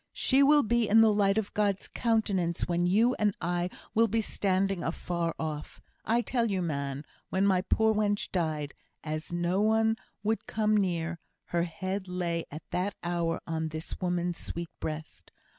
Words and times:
She 0.13 0.41
will 0.41 0.63
be 0.63 0.89
in 0.89 1.01
the 1.01 1.13
light 1.13 1.37
of 1.37 1.53
God's 1.53 1.87
countenance 1.87 2.67
when 2.67 2.87
you 2.87 3.13
and 3.19 3.37
I 3.39 3.69
will 3.93 4.07
be 4.07 4.19
standing 4.19 4.81
afar 4.81 5.35
off. 5.37 5.79
I 6.05 6.21
tell 6.21 6.49
you, 6.49 6.59
man, 6.63 7.05
when 7.29 7.45
my 7.45 7.61
poor 7.61 7.93
wench 7.93 8.31
died, 8.31 8.73
as 9.03 9.31
no 9.31 9.61
one 9.61 9.97
would 10.23 10.47
come 10.47 10.75
near, 10.75 11.19
her 11.49 11.65
head 11.65 12.07
lay 12.07 12.45
at 12.49 12.63
that 12.71 12.95
hour 13.03 13.41
on 13.45 13.67
this 13.67 14.01
woman's 14.01 14.39
sweet 14.39 14.71
breast. 14.79 15.29